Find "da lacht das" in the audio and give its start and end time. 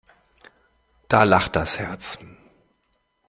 1.09-1.77